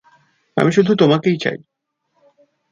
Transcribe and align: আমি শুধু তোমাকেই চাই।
আমি 0.57 0.71
শুধু 0.71 0.91
তোমাকেই 0.95 1.37
চাই। 1.37 1.57